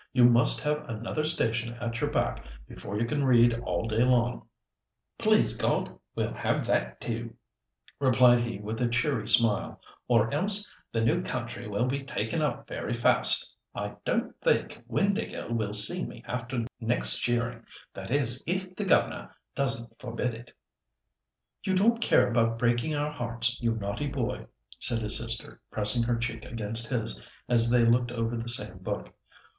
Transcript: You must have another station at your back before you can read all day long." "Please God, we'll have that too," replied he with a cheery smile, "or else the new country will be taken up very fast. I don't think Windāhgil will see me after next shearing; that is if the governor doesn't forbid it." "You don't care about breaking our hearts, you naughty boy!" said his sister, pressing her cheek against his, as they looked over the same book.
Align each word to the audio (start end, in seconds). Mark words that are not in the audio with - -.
You 0.13 0.23
must 0.23 0.59
have 0.61 0.89
another 0.89 1.23
station 1.23 1.75
at 1.75 2.01
your 2.01 2.09
back 2.09 2.43
before 2.67 2.99
you 2.99 3.05
can 3.05 3.23
read 3.23 3.59
all 3.59 3.87
day 3.87 4.03
long." 4.03 4.47
"Please 5.19 5.55
God, 5.55 5.95
we'll 6.15 6.33
have 6.33 6.65
that 6.65 6.99
too," 6.99 7.35
replied 7.99 8.39
he 8.39 8.57
with 8.57 8.81
a 8.81 8.87
cheery 8.89 9.27
smile, 9.27 9.79
"or 10.07 10.33
else 10.33 10.73
the 10.91 11.01
new 11.01 11.21
country 11.21 11.67
will 11.67 11.85
be 11.85 12.01
taken 12.01 12.41
up 12.41 12.67
very 12.67 12.95
fast. 12.95 13.55
I 13.75 13.93
don't 14.03 14.35
think 14.41 14.83
Windāhgil 14.89 15.51
will 15.51 15.71
see 15.71 16.03
me 16.03 16.23
after 16.27 16.65
next 16.79 17.17
shearing; 17.19 17.63
that 17.93 18.09
is 18.09 18.41
if 18.47 18.75
the 18.75 18.85
governor 18.85 19.35
doesn't 19.53 19.99
forbid 19.99 20.33
it." 20.33 20.51
"You 21.63 21.75
don't 21.75 22.01
care 22.01 22.27
about 22.27 22.57
breaking 22.57 22.95
our 22.95 23.11
hearts, 23.11 23.55
you 23.61 23.75
naughty 23.75 24.07
boy!" 24.07 24.47
said 24.79 25.03
his 25.03 25.15
sister, 25.19 25.61
pressing 25.69 26.01
her 26.01 26.17
cheek 26.17 26.43
against 26.43 26.87
his, 26.87 27.21
as 27.47 27.69
they 27.69 27.85
looked 27.85 28.11
over 28.11 28.35
the 28.35 28.49
same 28.49 28.79
book. 28.79 29.13